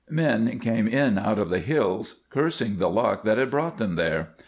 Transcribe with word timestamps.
Men 0.09 0.57
came 0.57 0.87
in 0.87 1.19
out 1.19 1.37
of 1.37 1.51
the 1.51 1.59
hills 1.59 2.23
cursing 2.31 2.77
the 2.77 2.89
luck 2.89 3.21
that 3.21 3.37
had 3.37 3.51
brought 3.51 3.77
them 3.77 3.93
there. 3.93 4.29